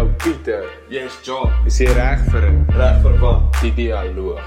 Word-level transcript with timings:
jou 0.00 0.12
Pieter. 0.16 0.64
Yes, 0.88 1.12
John. 1.22 1.52
Is 1.68 1.76
jy 1.80 1.92
reg 1.92 2.24
vir 2.32 2.46
'n 2.48 2.64
Reg 2.72 3.02
vir 3.04 3.18
wat? 3.20 3.42
die 3.60 3.72
dialoog? 3.76 4.40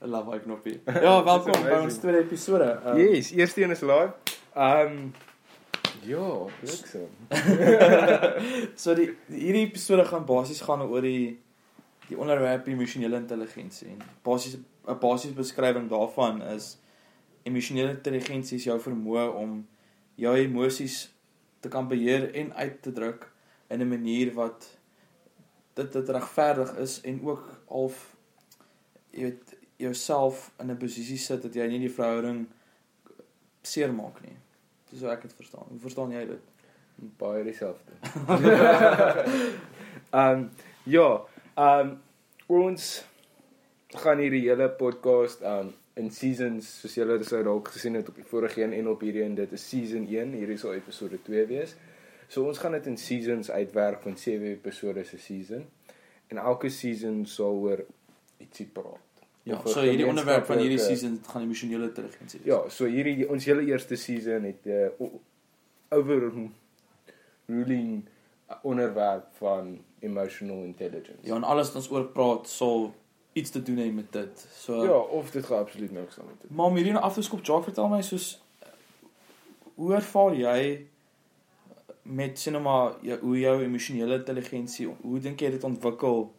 I 0.00 0.06
love 0.06 0.30
hy 0.32 0.38
knoppie. 0.44 0.80
Ja, 0.84 1.22
welkom 1.24 1.62
by 1.64 1.80
ons 1.80 1.98
tweede 1.98 2.18
episode. 2.26 2.68
Um, 2.84 2.98
Yes, 3.00 3.32
eerste 3.32 3.62
een 3.62 3.70
is 3.70 3.80
live. 3.80 4.12
Um 4.54 5.14
ja, 6.04 6.28
bliksem. 6.60 7.08
So 8.82 8.94
die 8.94 9.14
hierdie 9.32 9.66
episode 9.70 10.04
gaan 10.04 10.24
basies 10.28 10.60
gaan 10.60 10.84
oor 10.84 11.00
die 11.00 11.38
die 12.08 12.18
onderwerp 12.18 12.66
emosionele 12.66 13.16
intelligensie. 13.16 13.88
En 13.88 14.02
basies 14.22 14.56
'n 14.56 14.98
basiese 15.00 15.34
beskrywing 15.34 15.88
daarvan 15.88 16.42
is 16.42 16.78
emosionele 17.42 17.90
intelligensie 17.90 18.56
is 18.56 18.64
jou 18.64 18.80
vermoë 18.80 19.32
om 19.34 19.66
jou 20.14 20.36
emosies 20.36 21.12
te 21.60 21.68
kan 21.68 21.88
beheer 21.88 22.34
en 22.34 22.54
uit 22.54 22.82
te 22.82 22.92
druk 22.92 23.32
in 23.68 23.80
'n 23.80 23.88
manier 23.88 24.34
wat 24.34 24.78
dit 25.74 25.92
dit 25.92 26.08
regverdig 26.08 26.76
is 26.76 27.00
en 27.00 27.22
ook 27.22 27.60
half 27.68 28.16
jy 29.10 29.22
weet 29.22 29.56
jouself 29.76 30.50
in 30.58 30.70
'n 30.70 30.76
posisie 30.76 31.18
sit 31.18 31.42
dat 31.42 31.54
jy 31.54 31.66
nie 31.66 31.78
die 31.78 31.94
verhouding 31.94 32.46
seermaak 33.62 34.20
nie. 34.22 34.36
Dis 34.90 35.00
hoe 35.00 35.10
ek 35.10 35.22
dit 35.22 35.34
verstaan. 35.34 35.66
Hoe 35.68 35.80
verstaan 35.80 36.10
jy 36.10 36.26
dit? 36.26 36.44
Baie 37.18 37.44
dieselfde. 37.44 37.92
um 40.12 40.50
ja, 40.96 41.24
um 41.58 41.96
ons 42.46 42.88
gaan 43.98 44.20
hierdie 44.22 44.46
hele 44.46 44.68
podcast 44.78 45.42
um 45.42 45.72
in 45.98 46.12
seasons 46.14 46.68
soos 46.82 46.94
julle 46.94 47.18
sou 47.26 47.40
dalk 47.42 47.72
gesien 47.74 47.98
het 47.98 48.08
op 48.08 48.18
die 48.20 48.26
vorige 48.30 48.62
een 48.62 48.76
en 48.76 48.88
op 48.92 49.00
hierdie 49.02 49.24
een 49.24 49.34
dit 49.34 49.52
is 49.56 49.64
season 49.68 50.06
1 50.06 50.36
hierdie 50.38 50.58
sal 50.60 50.76
episode 50.76 51.18
2 51.26 51.46
wees. 51.50 51.74
So 52.28 52.44
ons 52.46 52.60
gaan 52.62 52.76
dit 52.76 52.86
in 52.86 52.98
seasons 53.00 53.50
uitwerk 53.50 54.04
van 54.04 54.16
7 54.16 54.52
episode 54.52 55.04
se 55.04 55.18
season. 55.18 55.64
En 56.28 56.38
elke 56.38 56.70
season 56.70 57.24
sal 57.26 57.58
oor 57.64 57.82
ietsie 58.38 58.68
praat. 58.72 59.02
Ja, 59.48 59.58
so 59.64 59.80
hierdie 59.80 60.06
onderwerp 60.06 60.44
van 60.46 60.60
hierdie 60.60 60.78
season 60.78 61.16
gaan 61.26 61.46
emosionele 61.46 61.88
intelligensie 61.88 62.40
wees. 62.42 62.52
Ja, 62.52 62.60
so 62.68 62.86
hierdie 62.86 63.26
ons 63.32 63.48
hele 63.48 63.64
eerste 63.66 63.96
season 63.96 64.44
het 64.44 64.66
'n 64.68 64.92
uh, 65.00 65.10
over 65.88 66.30
ruling 67.46 68.04
onderwerp 68.62 69.26
van 69.38 69.78
emotional 69.98 70.62
intelligence. 70.62 71.26
Ja, 71.26 71.34
en 71.34 71.44
alles 71.44 71.66
wat 71.66 71.76
ons 71.76 71.90
oor 71.90 72.04
praat 72.04 72.48
sal 72.48 72.94
iets 73.32 73.50
te 73.50 73.62
doen 73.62 73.76
hê 73.76 73.88
met 73.92 74.12
dit. 74.12 74.48
So 74.52 74.84
ja 74.84 74.98
of 74.98 75.30
dit 75.30 75.46
gaan 75.46 75.58
absoluut 75.58 75.92
niks 75.92 76.18
aan 76.18 76.26
met 76.26 76.40
dit. 76.40 76.50
Maar 76.50 76.66
om 76.66 76.74
hierdie 76.74 76.92
nou 76.92 77.04
af 77.04 77.14
te 77.14 77.22
skop, 77.22 77.44
Jacques, 77.44 77.64
vertel 77.64 77.88
my 77.88 78.02
soos 78.02 78.28
hoe 79.74 79.94
ervaar 79.94 80.34
jy 80.34 80.86
met 82.02 82.46
maar 82.62 82.96
jou, 83.04 83.18
hoe 83.20 83.38
jou 83.38 83.62
emosionele 83.62 84.18
intelligensie, 84.18 84.88
hoe 85.00 85.20
dink 85.20 85.40
jy 85.40 85.50
dit 85.50 85.64
ontwikkel 85.64 86.32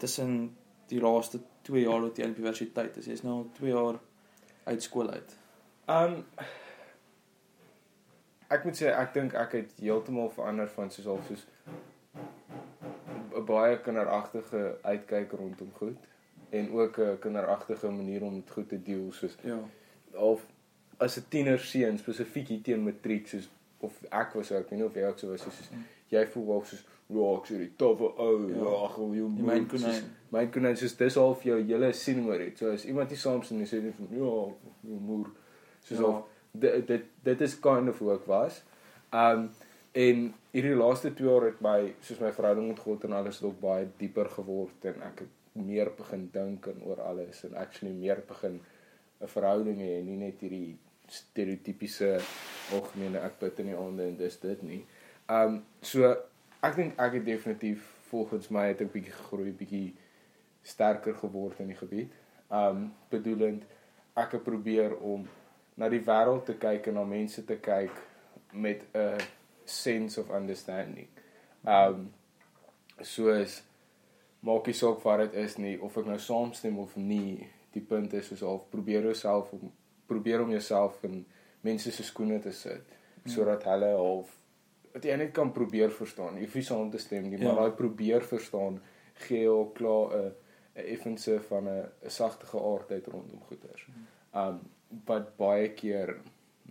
tussen 0.00 0.56
die 0.88 1.00
laaste 1.00 1.40
2 1.68 1.84
jaar 1.84 2.00
wat 2.00 2.18
jy 2.18 2.28
op 2.28 2.38
universiteit 2.38 2.96
is? 2.96 3.06
Jy's 3.06 3.22
nou 3.22 3.36
al 3.42 3.48
2 3.58 3.70
jaar 3.70 4.00
uit 4.64 4.82
skool 4.82 5.10
uit. 5.10 5.36
Um 5.86 6.24
ek 8.50 8.64
moet 8.64 8.76
sê 8.82 8.86
ek 8.92 9.14
dink 9.14 9.34
ek 9.34 9.52
het 9.52 9.72
heeltemal 9.80 10.30
verander 10.30 10.68
van 10.68 10.90
soos 10.90 11.06
al 11.06 11.20
soos 11.28 11.46
'n 13.34 13.44
baie 13.46 13.78
kinderagtige 13.82 14.76
uitkyk 14.82 15.32
rondom 15.32 15.70
goed 15.78 15.96
en 16.50 16.70
ook 16.72 16.98
'n 16.98 17.18
kinderagtige 17.18 17.90
manier 17.90 18.22
om 18.22 18.34
met 18.34 18.50
goed 18.50 18.68
te 18.68 18.82
deel 18.82 19.12
soos 19.12 19.36
Ja. 19.42 19.58
of 20.12 20.46
as 20.98 21.16
'n 21.18 21.24
tiener 21.28 21.58
seun 21.58 21.98
spesifiek 21.98 22.48
hier 22.48 22.62
teen 22.62 22.82
matriek 22.84 23.26
soos 23.28 23.48
of 23.80 23.92
ek 24.10 24.34
was 24.34 24.46
so 24.46 24.54
ek 24.56 24.70
weet 24.70 24.78
nie 24.78 24.86
of 24.86 24.94
jy 24.94 25.02
ook 25.04 25.18
so 25.18 25.28
was 25.30 25.42
soos 25.42 25.70
jy 26.08 26.26
voel 26.26 26.46
wel 26.46 26.64
soos 26.64 26.84
ek 27.10 27.46
sê 27.50 27.56
die 27.58 27.72
toffe 27.76 28.04
ou 28.18 28.48
Ja. 28.48 28.84
ag 28.84 28.94
hoe 28.94 29.14
jy 29.16 29.22
myn 29.28 29.66
konyn. 29.68 30.02
my 30.30 30.46
konyn 30.46 30.76
soos 30.76 30.96
dis 30.96 31.14
half 31.14 31.42
jou 31.42 31.62
hele 31.62 31.92
sien 31.92 32.26
oor 32.26 32.38
dit 32.38 32.58
so 32.58 32.70
as 32.72 32.84
iemand 32.84 33.08
nie 33.10 33.16
saam 33.18 33.42
sien 33.42 33.58
nie 33.58 33.66
sê 33.66 33.82
net 33.82 33.94
van 33.94 34.08
ja 34.10 34.52
moer 34.82 35.26
soos 35.82 35.98
Ja. 35.98 36.04
of 36.06 36.24
dit 36.54 36.86
dit 36.86 37.06
dit 37.22 37.40
is 37.40 37.60
kind 37.60 37.88
of 37.88 37.98
hoe 37.98 38.14
ek 38.14 38.26
was 38.30 38.62
um 39.10 39.48
en 39.94 40.26
hierdie 40.54 40.74
laaste 40.78 41.12
2 41.14 41.28
jaar 41.30 41.48
het 41.50 41.60
my 41.62 41.78
soos 42.02 42.20
my 42.22 42.32
verhouding 42.34 42.68
met 42.70 42.82
God 42.82 43.04
en 43.06 43.12
alles 43.18 43.42
ook 43.42 43.60
baie 43.60 43.88
dieper 43.98 44.30
geword 44.36 44.86
en 44.90 45.02
ek 45.06 45.24
het 45.24 45.40
meer 45.54 45.90
begin 45.98 46.28
dink 46.34 46.66
en 46.66 46.82
oor 46.82 47.02
alles 47.02 47.44
en 47.46 47.54
actually 47.58 47.94
meer 47.94 48.22
begin 48.28 48.60
'n 49.20 49.30
verhouding 49.36 49.78
hê 49.78 49.92
en 49.98 50.06
nie 50.06 50.16
net 50.16 50.40
hierdie 50.40 50.76
stereotypiese 51.08 52.18
algemene 52.72 53.20
ek 53.20 53.38
bid 53.40 53.60
in 53.62 53.70
die 53.72 53.76
aande 53.78 54.08
en 54.08 54.16
dis 54.16 54.40
dit 54.40 54.62
nie. 54.62 54.80
Um 55.28 55.62
so 55.80 56.10
ek 56.62 56.76
dink 56.76 56.98
ek 56.98 57.18
het 57.18 57.24
definitief 57.24 57.86
volgens 58.10 58.50
my 58.50 58.66
het 58.68 58.80
ek 58.80 58.92
bietjie 58.92 59.12
gegroei, 59.12 59.52
bietjie 59.52 59.94
sterker 60.62 61.14
geword 61.14 61.60
in 61.60 61.72
die 61.72 61.78
gebied. 61.78 62.12
Um 62.50 62.92
bedoelend 63.10 63.64
ek 64.16 64.38
het 64.38 64.44
probeer 64.44 64.96
om 64.96 65.28
na 65.76 65.88
die 65.88 66.00
wêreld 66.06 66.44
te 66.46 66.54
kyk 66.54 66.86
en 66.86 66.94
na 66.94 67.04
mense 67.04 67.44
te 67.44 67.56
kyk 67.56 67.90
met 68.52 68.84
'n 68.94 69.18
sense 69.64 70.20
of 70.20 70.30
understanding. 70.30 71.08
Um 71.66 72.12
soos 73.02 73.62
maak 74.44 74.66
nie 74.66 74.74
saak 74.76 75.02
wat 75.04 75.18
dit 75.18 75.34
is 75.44 75.56
nie 75.58 75.78
of 75.82 75.96
ek 75.98 76.06
nou 76.06 76.18
saamstem 76.18 76.78
of 76.78 76.96
nie. 76.96 77.48
Die 77.72 77.80
punt 77.82 78.12
is 78.14 78.28
soos 78.28 78.42
al 78.42 78.58
probeer 78.70 79.02
jouself 79.02 79.52
om 79.52 79.72
probeer 80.06 80.42
om 80.42 80.50
jouself 80.50 81.02
in 81.04 81.24
mense 81.64 81.90
se 81.92 82.02
skoene 82.02 82.38
te 82.40 82.52
sit 82.52 82.82
sodat 83.26 83.64
hulle 83.64 83.88
half 83.96 84.28
dat 84.92 85.04
jy 85.04 85.16
net 85.16 85.32
kan 85.32 85.50
probeer 85.52 85.90
verstaan. 85.90 86.36
Jy 86.36 86.44
hoef 86.44 86.54
nie 86.54 86.62
saam 86.62 86.90
te 86.90 86.98
stem 86.98 87.22
nie, 87.28 87.38
maar 87.38 87.54
Ja. 87.54 87.60
daai 87.60 87.70
probeer 87.70 88.22
verstaan 88.22 88.80
gee 89.14 89.42
jou 89.42 89.72
klaar 89.72 90.12
'n 90.14 90.32
'n 90.76 90.84
effense 90.94 91.40
van 91.48 91.68
'n 91.68 91.88
'n 92.04 92.10
sagtige 92.10 92.58
aardheid 92.60 93.06
rondom 93.06 93.40
goeders. 93.40 93.86
Um 94.34 94.60
wat 95.06 95.36
baie 95.36 95.68
keer 95.72 96.16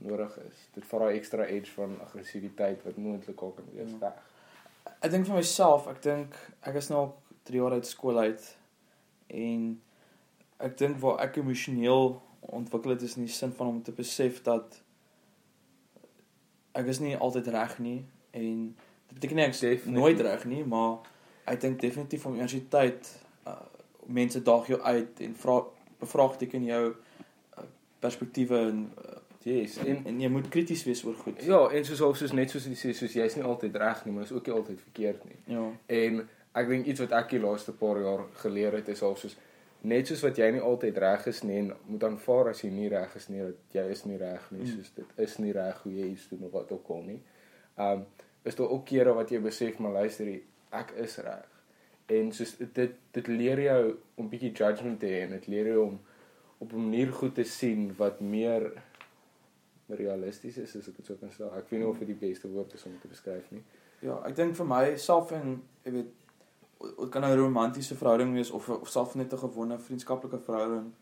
nodig 0.03 0.37
is. 0.47 0.67
Dit 0.73 0.85
vat 0.85 0.99
daai 0.99 1.17
ekstra 1.17 1.45
edge 1.47 1.71
van 1.75 1.97
aggressiwiteit 2.01 2.83
wat 2.83 2.97
moontlik 2.97 3.41
ook 3.43 3.55
kan 3.55 3.65
wees 3.73 3.91
Ja. 3.91 3.97
weg. 3.99 4.13
Ek 5.01 5.11
dink 5.11 5.25
vir 5.27 5.35
myself, 5.35 5.87
ek 5.87 6.01
dink 6.01 6.35
ek 6.61 6.75
is 6.75 6.89
nou 6.89 6.99
al 6.99 7.13
3 7.43 7.59
jaar 7.59 7.71
uit 7.71 7.87
skool 7.87 8.17
uit 8.19 8.57
en 9.27 9.81
ek 10.59 10.77
dink 10.77 10.97
waar 10.99 11.19
ek 11.19 11.37
emosioneel 11.37 12.21
ontwikkel 12.41 12.91
het 12.91 13.01
is 13.01 13.15
in 13.17 13.25
die 13.25 13.31
sin 13.33 13.51
van 13.51 13.67
om 13.67 13.81
te 13.83 13.91
besef 13.91 14.41
dat 14.43 14.81
ek 16.73 16.87
is 16.87 16.99
nie 16.99 17.15
altyd 17.17 17.47
reg 17.53 17.77
nie 17.79 17.99
en 18.31 18.75
dit 19.09 19.13
beteken 19.19 19.35
nie 19.39 19.45
ek 19.45 19.55
is 19.59 19.85
nooit 19.85 20.19
reg 20.25 20.45
nie, 20.49 20.63
maar 20.65 20.99
ek 21.45 21.61
dink 21.61 21.79
definitief 21.81 22.25
om 22.25 22.33
universiteit 22.37 23.09
uh, 23.47 23.59
mense 24.07 24.41
daag 24.43 24.67
jou 24.67 24.79
uit 24.81 25.19
en 25.21 25.35
vra 25.35 25.59
bevraagteken 25.99 26.63
jou 26.67 26.95
perspektiewe 28.03 28.59
en 28.69 28.89
uh, 29.03 29.19
Yes, 29.43 29.73
en, 29.83 29.97
en 30.07 30.19
jy 30.23 30.29
moet 30.31 30.45
krities 30.47 30.85
wees 30.87 31.01
oor 31.03 31.17
goed. 31.19 31.41
ja, 31.43 31.57
en 31.75 31.83
soos 31.83 31.99
half 31.99 32.15
soos 32.15 32.31
net 32.31 32.49
soos 32.53 32.63
jy 32.69 32.77
sê, 32.79 32.93
soos 32.95 33.11
jy's 33.17 33.33
nie 33.35 33.43
altyd 33.43 33.75
reg 33.81 34.05
nie, 34.05 34.13
maar 34.15 34.23
is 34.23 34.31
ook 34.31 34.45
nie 34.47 34.53
altyd 34.55 34.79
verkeerd 34.85 35.25
nie. 35.27 35.35
Ja. 35.51 35.65
En 35.97 36.21
ek 36.55 36.69
dink 36.71 36.87
iets 36.87 37.01
wat 37.03 37.11
ek 37.17 37.33
die 37.35 37.41
laaste 37.43 37.73
paar 37.75 37.99
jaar 37.99 38.23
geleer 38.39 38.77
het 38.79 38.87
is 38.93 39.01
al 39.03 39.17
soos 39.19 39.35
net 39.83 40.07
soos 40.07 40.23
wat 40.23 40.39
jy 40.39 40.47
nie 40.55 40.61
altyd 40.63 40.97
reg 41.03 41.25
is 41.27 41.41
nie 41.43 41.57
en 41.59 41.73
moet 41.91 42.05
aanvaar 42.07 42.53
as 42.53 42.61
jy 42.63 42.69
nie 42.71 42.87
reg 42.93 43.17
is 43.19 43.27
nie 43.33 43.41
dat 43.43 43.75
jy 43.75 43.83
is 43.97 44.05
nie 44.07 44.17
reg 44.21 44.45
nie, 44.55 44.61
Mm. 44.63 44.77
soos 44.77 44.93
dit 45.01 45.11
is 45.27 45.35
nie 45.43 45.51
reg 45.59 45.81
hoe 45.83 45.91
jy 45.97 46.07
iets 46.13 46.29
doen 46.31 46.45
of 46.47 46.55
wat 46.55 46.71
ook 46.71 46.87
al 46.95 47.03
nie. 47.09 47.19
Um 47.89 48.05
is 48.47 48.55
daar 48.55 48.71
ook 48.77 48.85
kere 48.93 49.11
wat 49.19 49.29
jy 49.35 49.43
besef 49.43 49.79
maar 49.83 49.91
luister 49.99 50.31
ek 50.71 50.95
is 51.03 51.17
reg. 51.27 51.51
En 52.15 52.31
soos 52.31 52.55
dit 52.63 52.95
dit 53.19 53.27
leer 53.27 53.59
jou 53.67 53.95
om 54.15 54.29
bietjie 54.31 54.53
judgment 54.55 54.99
te 55.03 55.11
hê 55.11 55.21
en 55.27 55.35
dit 55.35 55.47
leer 55.51 55.73
jou 55.75 55.83
om 55.89 55.99
op 56.63 56.73
'n 56.73 56.83
manier 56.87 57.11
goed 57.13 57.35
te 57.35 57.43
sien 57.43 57.93
wat 57.97 58.19
meer 58.19 58.71
realisties 59.87 60.57
is 60.57 60.75
as 60.75 60.87
ek 60.87 60.95
dit 60.97 61.05
sou 61.05 61.17
kan 61.19 61.29
sê. 61.29 61.47
Ek 61.57 61.69
weet 61.69 61.79
nie 61.79 61.87
of 61.87 61.99
dit 61.99 62.07
die 62.07 62.21
beste 62.27 62.49
woord 62.49 62.73
is 62.73 62.85
om 62.85 62.99
te 63.01 63.07
beskryf 63.07 63.51
nie. 63.51 63.63
Ja, 64.01 64.19
ek 64.27 64.35
dink 64.35 64.55
vir 64.55 64.67
my 64.67 64.83
self 64.97 65.31
en 65.31 65.61
jy 65.83 65.91
weet 65.91 66.11
dit 66.83 67.09
kan 67.09 67.21
nou 67.21 67.31
'n 67.31 67.39
romantiese 67.39 67.95
verhouding 67.95 68.33
wees 68.33 68.51
of 68.51 68.69
of 68.69 68.89
self 68.89 69.15
net 69.15 69.33
'n 69.33 69.37
gewone 69.37 69.79
vriendskaplike 69.79 70.39
verhouding. 70.39 70.93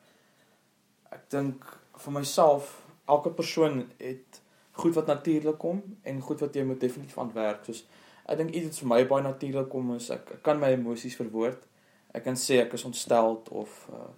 Ek 1.11 1.29
dink 1.29 1.65
vir 1.97 2.13
myself 2.13 2.85
elke 3.07 3.29
persoon 3.29 3.89
het 3.97 4.41
goed 4.71 4.93
wat 4.95 5.05
natuurlik 5.05 5.57
kom 5.57 5.97
en 6.01 6.21
goed 6.21 6.39
wat 6.39 6.55
jy 6.55 6.63
moet 6.63 6.79
definitief 6.79 7.17
aan 7.17 7.33
werk. 7.33 7.65
Soos 7.65 7.85
ek 8.25 8.37
dink 8.37 8.49
iets 8.49 8.65
wat 8.65 8.79
vir 8.79 8.87
my 8.87 9.07
baie 9.07 9.23
natuurlik 9.23 9.69
kom 9.69 9.95
is 9.95 10.09
ek, 10.09 10.31
ek 10.31 10.43
kan 10.43 10.59
my 10.59 10.71
emosies 10.71 11.15
verwoord. 11.15 11.67
Ek 12.13 12.23
kan 12.23 12.35
sê 12.35 12.61
ek 12.61 12.73
is 12.73 12.83
ontsteld 12.83 13.49
of 13.49 13.89
uh, 13.91 14.09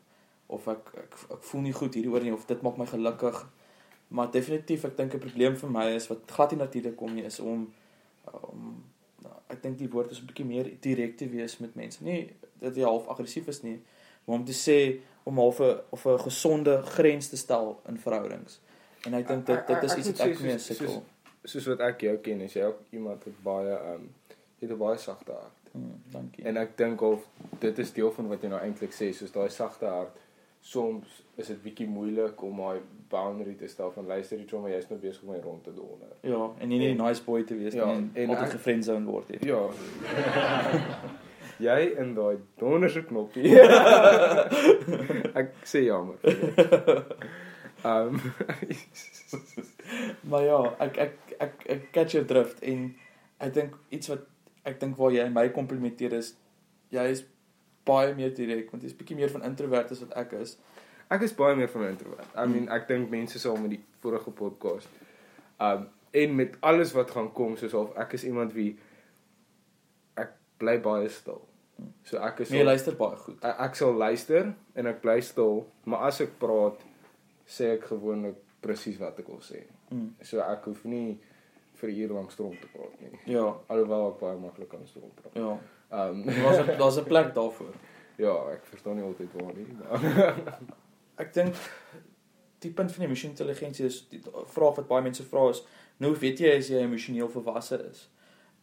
of 0.53 0.67
ek, 0.71 0.91
ek 1.03 1.13
ek 1.37 1.43
voel 1.49 1.61
nie 1.61 1.73
goed 1.73 1.93
hieroor 1.97 2.23
nie 2.23 2.33
of 2.33 2.45
dit 2.49 2.61
maak 2.65 2.77
my 2.77 2.85
gelukkig. 2.85 3.43
Maar 4.13 4.31
definitief 4.31 4.83
ek 4.85 4.97
dink 4.97 5.13
'n 5.13 5.19
probleem 5.19 5.55
vir 5.57 5.69
my 5.69 5.85
is 5.95 6.07
wat 6.07 6.19
glad 6.31 6.51
nie 6.51 6.59
natuurlik 6.59 6.95
kom 6.95 7.13
nie 7.15 7.23
is 7.25 7.39
om 7.39 7.73
om 8.31 8.83
nou, 9.23 9.33
ek 9.49 9.61
dink 9.63 9.77
die 9.77 9.89
woord 9.89 10.11
is 10.11 10.21
'n 10.21 10.25
bietjie 10.25 10.45
meer 10.45 10.69
direk 10.81 11.17
te 11.17 11.27
wees 11.29 11.57
met 11.59 11.75
mense. 11.75 12.03
Nie 12.03 12.29
dat 12.59 12.75
jy 12.75 12.83
half 12.83 13.07
aggressief 13.07 13.47
is 13.47 13.61
nie, 13.63 13.79
maar 14.25 14.37
om 14.39 14.45
te 14.45 14.53
sê 14.53 14.99
om 15.25 15.37
half 15.37 15.59
'n 15.59 15.79
of 15.89 16.05
'n 16.05 16.19
gesonde 16.19 16.81
grens 16.81 17.29
te 17.29 17.37
stel 17.37 17.81
in 17.87 17.97
verhoudings. 17.97 18.59
En 19.05 19.13
ek 19.13 19.27
dink 19.27 19.45
dit 19.45 19.67
dit 19.67 19.83
is 19.83 19.95
iets 19.95 20.07
wat 20.09 20.19
ek 20.27 20.39
mee 20.39 20.57
soos- 20.57 20.77
sukkel. 20.77 21.03
Soos 21.43 21.65
wat 21.65 21.79
ek 21.79 22.01
jou 22.01 22.17
ken, 22.17 22.41
is 22.41 22.53
jy 22.53 22.63
ook 22.63 22.79
iemand 22.91 23.23
wat 23.23 23.43
baie 23.43 23.73
ehm 23.75 23.93
um, 23.93 24.09
jy 24.59 24.67
het 24.67 24.71
'n 24.71 24.77
baie 24.77 24.97
sagte 24.97 25.31
hart. 25.31 25.59
Hmm, 25.73 26.01
dankie. 26.11 26.43
En 26.45 26.57
ek 26.57 26.77
dink 26.77 27.01
of 27.01 27.27
dit 27.59 27.79
is 27.79 27.93
deel 27.93 28.11
van 28.11 28.27
wat 28.27 28.41
jy 28.41 28.47
nou 28.49 28.61
eintlik 28.61 28.91
sê, 28.93 29.11
soos 29.13 29.31
daai 29.31 29.49
sagte 29.49 29.85
hart. 29.85 30.17
Soms 30.63 31.07
is 31.35 31.47
dit 31.51 31.57
bietjie 31.63 31.87
moeilik 31.91 32.39
om 32.47 32.57
daai 32.63 32.79
boundary 33.11 33.53
te 33.59 33.67
stel 33.67 33.91
van 33.91 34.05
luister 34.07 34.39
jy 34.39 34.59
maar 34.61 34.71
jy's 34.71 34.85
nou 34.89 34.99
besig 35.01 35.23
om 35.25 35.33
my 35.33 35.39
rond 35.43 35.63
te 35.65 35.73
donder. 35.75 36.13
ja, 36.23 36.39
en 36.59 36.69
nie 36.69 36.79
net 36.79 36.93
die 36.97 37.01
nice 37.03 37.23
boy 37.25 37.43
te 37.43 37.57
wees 37.59 37.73
Ja, 37.75 37.85
nie 37.85 37.95
en, 37.97 38.05
en 38.13 38.29
altyd 38.29 38.45
ek- 38.47 38.53
gefriendzone 38.55 39.05
word 39.05 39.29
nie. 39.29 39.39
Ja. 39.49 39.59
jy 41.67 41.79
in 41.99 42.13
daai 42.15 42.37
donderse 42.59 43.03
knoppie. 43.09 43.51
ek 45.41 45.51
sê 45.67 45.83
jammer. 45.85 46.15
vir 46.23 46.31
dit. 46.55 47.13
Ehm 47.83 48.17
Maar 50.29 50.43
ja, 50.47 50.59
ek 50.85 50.97
ek 50.97 51.13
ek 51.43 51.65
ek 51.75 51.85
catch 51.95 52.13
your 52.15 52.25
drift 52.27 52.61
en 52.63 52.93
ek 53.43 53.53
dink 53.57 53.75
iets 53.91 54.07
wat 54.13 54.23
ek 54.63 54.79
dink 54.79 54.95
waar 54.97 55.11
jy 55.11 55.25
my 55.33 55.49
komplimenteer 55.51 56.13
is 56.21 56.33
jy 56.93 57.03
is 57.11 57.23
baie 57.85 58.13
meer 58.15 58.33
direk 58.35 58.71
want 58.71 58.83
jy's 58.83 58.95
bietjie 58.95 59.15
meer 59.15 59.29
van 59.29 59.43
introvert 59.43 59.91
as 59.91 59.99
wat 59.99 60.13
ek 60.17 60.33
is. 60.33 60.57
ek 61.11 61.21
is 61.21 61.33
baie 61.33 61.55
meer 61.55 61.67
van 61.69 61.81
'n 61.83 61.89
introvert. 61.89 62.27
I 62.35 62.45
mean, 62.45 62.69
ek 62.69 62.87
dink 62.87 63.09
mense 63.09 63.39
sal 63.39 63.55
met 63.57 63.69
die 63.69 63.83
vorige 64.01 64.31
podcast 64.31 64.87
um 65.59 65.87
en 66.11 66.35
met 66.35 66.57
alles 66.61 66.91
wat 66.93 67.11
gaan 67.11 67.31
kom 67.33 67.57
soos 67.57 67.73
of 67.73 67.95
ek 67.97 68.13
is 68.13 68.23
iemand 68.23 68.53
wie 68.53 68.77
ek 70.15 70.31
bly 70.61 70.77
baie 70.79 71.09
stil. 71.09 71.41
So 72.03 72.17
ek 72.17 72.39
is 72.39 72.49
Nee, 72.53 72.63
luister 72.63 72.95
baie 72.95 73.15
goed. 73.17 73.37
ek, 73.43 73.59
ek 73.59 73.75
sal 73.75 73.93
luister 73.97 74.53
en 74.75 74.87
ek 74.87 75.01
bly 75.01 75.19
stil, 75.21 75.65
maar 75.85 76.07
as 76.07 76.21
ek 76.21 76.37
praat 76.39 76.79
sê 77.47 77.73
ek 77.73 77.83
gewoonlik 77.91 78.35
presies 78.61 78.97
wat 78.99 79.19
ek 79.19 79.27
wil 79.27 79.41
sê. 79.41 79.63
Mm. 79.91 80.13
So 80.21 80.39
ek 80.41 80.63
hoef 80.65 80.85
nie 80.85 81.19
vir 81.81 81.89
'n 81.89 81.95
uur 82.03 82.13
lank 82.13 82.31
stroom 82.31 82.55
te 82.61 82.67
praat 82.73 83.01
nie. 83.01 83.19
Ja, 83.25 83.55
Alhoewel 83.67 84.11
ek 84.13 84.19
baie 84.19 84.37
maklik 84.37 84.69
kan 84.69 84.85
stroom 84.87 85.11
praat. 85.15 85.33
ja. 85.35 85.57
Um 85.93 86.23
Daar's 86.25 86.57
'n 86.59 86.77
daar's 86.77 86.97
'n 86.97 87.03
plek 87.03 87.33
daarvoor. 87.35 87.73
ja, 88.17 88.33
ek 88.51 88.65
verstaan 88.65 88.95
nie 88.95 89.03
altyd 89.03 89.29
waar 89.33 89.53
nie. 89.55 89.67
Maar 89.79 90.59
Ek 91.23 91.33
dink 91.33 91.55
die 92.59 92.71
punt 92.71 92.91
van 92.91 93.03
emosionele 93.05 93.37
intelligensie 93.37 93.85
is 93.85 94.07
die 94.09 94.21
vraag 94.45 94.75
wat 94.75 94.87
baie 94.87 95.01
mense 95.03 95.23
vra 95.23 95.49
is, 95.49 95.63
nou 95.97 96.15
weet 96.15 96.39
jy 96.39 96.57
as 96.57 96.67
jy 96.69 96.79
emosioneel 96.81 97.29
volwasse 97.29 97.77
is? 97.91 98.09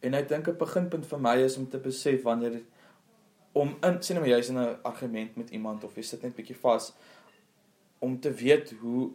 En 0.01 0.13
ek 0.13 0.27
dink 0.29 0.47
'n 0.47 0.57
beginpunt 0.57 1.05
vir 1.05 1.19
my 1.19 1.35
is 1.37 1.57
om 1.57 1.67
te 1.69 1.77
besef 1.79 2.23
wanneer 2.23 2.61
om 3.53 3.75
in 3.83 4.01
sien 4.01 4.15
nou 4.17 4.27
jy's 4.27 4.49
in 4.49 4.57
'n 4.59 4.77
argument 4.83 5.35
met 5.37 5.49
iemand 5.49 5.83
of 5.83 5.95
jy 5.95 6.01
sit 6.03 6.21
net 6.23 6.35
bietjie 6.35 6.55
vas 6.55 6.93
om 7.99 8.19
te 8.19 8.31
weet 8.31 8.73
hoe 8.81 9.11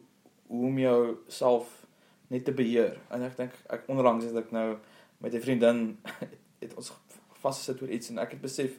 hoe 0.46 0.66
om 0.66 0.78
jouself 0.78 1.86
net 2.28 2.44
te 2.44 2.52
beheer. 2.52 2.98
En 3.10 3.22
ek 3.22 3.36
dink 3.36 3.52
ek 3.68 3.82
onlangs 3.88 4.24
het 4.24 4.36
ek 4.36 4.50
nou 4.52 4.76
met 5.18 5.34
'n 5.34 5.40
vriendin 5.40 5.98
het 6.62 6.74
ons 6.74 6.92
vasgesit 7.46 7.82
oor 7.82 7.94
iets 7.94 8.12
en 8.12 8.22
ek 8.22 8.36
het 8.36 8.44
besef 8.44 8.76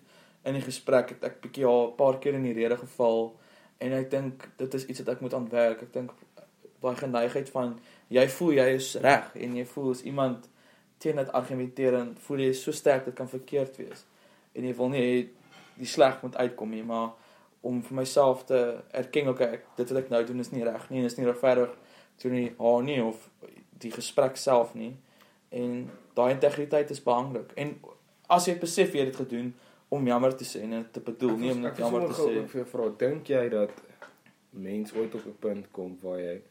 in 0.47 0.55
die 0.55 0.63
gesprek 0.63 1.15
het 1.15 1.23
ek 1.27 1.41
bietjie 1.43 1.65
haar 1.67 1.91
'n 1.91 1.95
paar 1.99 2.19
keer 2.19 2.35
in 2.35 2.47
die 2.47 2.55
rede 2.55 2.77
geval 2.77 3.35
en 3.79 3.93
ek 3.93 4.11
dink 4.11 4.49
dit 4.57 4.73
is 4.73 4.85
iets 4.85 4.99
wat 5.03 5.15
ek 5.15 5.21
moet 5.21 5.33
aanwerk. 5.33 5.81
Ek 5.81 5.93
dink 5.93 6.13
daai 6.81 6.95
geneigtheid 6.95 7.49
van 7.49 7.79
jy 8.13 8.27
voel 8.37 8.53
jy 8.57 8.67
is 8.77 8.95
reg 9.03 9.35
en 9.35 9.55
jy 9.57 9.65
voel 9.65 9.91
as 9.91 10.03
iemand 10.03 10.49
teen 10.97 11.15
dit 11.15 11.31
argumenteer 11.31 11.93
en 11.99 12.13
voel 12.27 12.45
jy 12.47 12.53
so 12.57 12.71
sterk 12.71 13.05
dit 13.05 13.17
kan 13.17 13.29
verkeerd 13.29 13.77
wees. 13.77 14.05
En 14.53 14.65
jy 14.65 14.73
wil 14.77 14.93
nie 14.93 15.01
hê 15.01 15.17
die 15.77 15.89
sleg 15.89 16.21
moet 16.23 16.37
uitkom 16.37 16.71
nie, 16.73 16.83
maar 16.83 17.11
om 17.61 17.81
vir 17.83 17.97
myself 17.99 18.45
te 18.49 18.59
erken 18.95 19.29
okay, 19.29 19.59
ek, 19.59 19.67
dit 19.77 19.91
wat 19.91 20.03
ek 20.03 20.09
nou 20.13 20.23
doen 20.25 20.41
is 20.41 20.51
nie 20.53 20.65
reg 20.65 20.89
nie 20.89 21.03
en 21.03 21.09
is 21.09 21.17
nie 21.17 21.27
regverdig 21.27 21.73
toe 22.21 22.31
nie 22.33 22.47
haar 22.57 22.85
nie 22.85 22.97
of 23.03 23.27
die 23.77 23.91
gesprek 23.93 24.39
self 24.41 24.73
nie. 24.73 24.95
En 25.53 25.85
daai 26.17 26.31
integriteit 26.33 26.89
is 26.93 27.03
belangrik. 27.03 27.53
En 27.55 27.75
as 28.29 28.45
jy 28.47 28.57
besef 28.59 28.93
jy 28.93 28.99
het 29.05 29.11
dit 29.13 29.15
gedoen 29.15 29.53
om 29.89 30.07
jammer 30.07 30.35
te 30.35 30.43
sê 30.43 30.61
en 30.61 30.87
te 30.91 30.99
bedoel, 30.99 31.37
nie 31.37 31.51
om 31.51 31.61
net 31.61 31.77
jammer 31.77 32.07
te 32.07 32.13
sê. 32.13 32.43
Ek 32.43 32.49
vir 32.49 32.61
jou 32.61 32.69
vra, 32.71 32.89
dink 32.97 33.27
jy 33.29 33.49
dat 33.49 33.71
mens 34.51 34.93
ooit 34.93 35.15
op 35.15 35.25
'n 35.25 35.37
punt 35.39 35.71
kom 35.71 35.97
waar 36.01 36.19
jy 36.19 36.41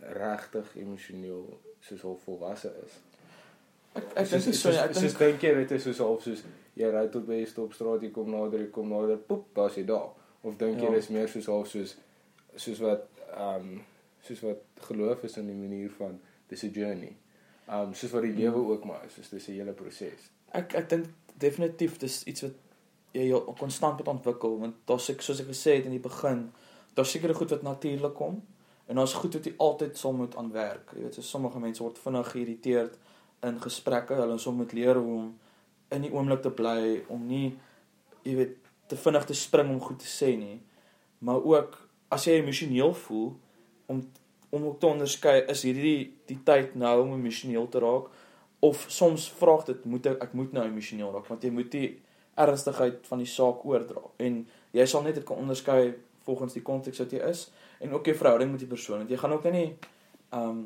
regtig 0.00 0.76
emosioneel 0.76 1.60
soos 1.80 2.04
al 2.04 2.18
volwasse 2.24 2.72
is? 2.84 2.98
Ek 3.94 4.04
ek 4.22 4.28
dink 4.30 4.54
so 4.54 4.70
nie. 4.70 4.78
Ek 4.78 4.92
dink 4.94 5.18
dink 5.18 5.42
jy 5.42 5.54
dit 5.54 5.70
is 5.76 5.82
soos 5.82 5.98
half 5.98 6.22
soos 6.22 6.42
jy 6.78 6.90
ry 6.90 7.06
tot 7.08 7.26
by 7.26 7.40
'n 7.42 7.46
stopstraat, 7.46 8.02
jy 8.02 8.10
kom 8.10 8.30
nader, 8.30 8.60
jy 8.60 8.70
kom 8.70 8.88
nader, 8.88 9.16
poep, 9.18 9.54
daar's 9.54 9.74
jy 9.76 9.84
daar. 9.84 10.10
Of 10.42 10.56
dink 10.56 10.78
jy 10.80 10.84
Ja. 10.88 10.90
dis 10.90 11.08
meer 11.08 11.28
soos 11.28 11.46
half 11.46 11.68
soos 11.68 11.96
soos 12.56 12.78
wat 12.78 13.08
ehm 13.36 13.60
um, 13.60 13.82
soos 14.22 14.40
wat 14.40 14.62
geloof 14.88 15.24
is 15.24 15.36
in 15.36 15.46
die 15.46 15.54
manier 15.54 15.90
van 15.90 16.20
dis 16.48 16.62
'n 16.64 16.70
journey. 16.72 17.16
Ehm 17.68 17.88
um, 17.88 17.94
soos 17.94 18.10
wat 18.10 18.22
die 18.22 18.32
lewe 18.32 18.56
ook 18.72 18.84
maar 18.84 19.04
is, 19.06 19.14
soos 19.14 19.28
dis 19.28 19.48
'n 19.48 19.52
hele 19.52 19.72
proses. 19.72 20.30
Ek 20.56 20.74
ek 20.74 20.88
dink 20.90 21.34
definitief 21.40 21.98
dis 21.98 22.22
iets 22.30 22.44
wat 22.46 22.56
jy 23.16 23.26
jou 23.30 23.40
konstant 23.58 23.98
moet 23.98 24.08
ontwikkel 24.12 24.58
want 24.60 24.80
daar's 24.86 25.08
ek 25.12 25.22
soos 25.24 25.40
ek 25.42 25.50
gesê 25.50 25.78
het 25.78 25.88
in 25.88 25.96
die 25.96 26.02
begin, 26.02 26.48
daar's 26.94 27.12
sekere 27.14 27.34
goed 27.34 27.50
wat 27.54 27.66
natuurlik 27.66 28.14
kom 28.18 28.40
en 28.90 28.98
daar's 28.98 29.14
goed 29.14 29.34
wat 29.38 29.46
jy 29.46 29.54
altyd 29.62 29.98
sal 29.98 30.16
moet 30.18 30.34
aanwerk. 30.36 30.96
Jy 30.96 31.04
weet, 31.04 31.16
so 31.18 31.22
sommige 31.22 31.60
mense 31.62 31.82
word 31.82 31.98
vinnig 32.02 32.32
geïrriteerd 32.32 32.96
in 33.46 33.60
gesprekke. 33.62 34.16
Hulle 34.18 34.38
sal 34.42 34.56
moet 34.58 34.72
leer 34.74 34.98
hoe 34.98 35.12
om 35.14 35.28
in 35.94 36.06
die 36.06 36.10
oomblik 36.10 36.42
te 36.42 36.50
bly 36.54 37.04
om 37.10 37.22
nie 37.26 37.52
jy 38.26 38.34
weet 38.40 38.56
te 38.90 38.98
vinnig 38.98 39.28
te 39.28 39.36
spring 39.38 39.70
om 39.70 39.78
goed 39.82 40.02
te 40.02 40.10
sê 40.10 40.32
nie. 40.38 40.58
Maar 41.22 41.38
ook 41.52 41.78
as 42.10 42.26
jy 42.26 42.40
emosioneel 42.40 42.94
voel 43.06 43.30
om 43.86 44.02
om 44.50 44.64
ook 44.66 44.80
te 44.82 44.88
onderskei 44.90 45.36
is 45.52 45.62
hierdie 45.62 46.10
die 46.26 46.40
tyd 46.42 46.72
nou 46.74 46.96
om 47.04 47.12
emosioneel 47.14 47.68
te 47.70 47.78
raak 47.78 48.08
of 48.60 48.84
soms 48.88 49.28
vra 49.40 49.56
dit 49.66 49.84
moet 49.84 50.06
ek 50.06 50.22
ek 50.26 50.32
moet 50.36 50.52
nou 50.52 50.64
emosioneel 50.68 51.12
raak 51.14 51.28
want 51.32 51.44
jy 51.44 51.50
moet 51.54 51.70
die 51.72 51.90
ernstigheid 52.40 53.06
van 53.08 53.20
die 53.20 53.28
saak 53.28 53.64
oordra. 53.68 54.02
En 54.16 54.42
jy 54.72 54.86
sal 54.88 55.02
net 55.04 55.18
dit 55.18 55.24
kan 55.26 55.40
onderskei 55.42 55.94
volgens 56.24 56.54
die 56.56 56.64
konteks 56.64 57.02
wat 57.02 57.12
jy 57.12 57.22
is 57.28 57.48
en 57.80 57.92
ook 57.92 58.06
jou 58.06 58.14
verhouding 58.16 58.52
met 58.52 58.62
die 58.62 58.68
persoon. 58.70 59.02
Want 59.02 59.10
jy 59.10 59.18
gaan 59.20 59.36
ook 59.36 59.48
nie 59.52 59.66
ehm 60.30 60.48
um, 60.48 60.60